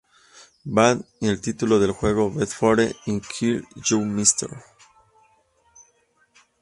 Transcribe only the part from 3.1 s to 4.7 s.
Kill You, Mr.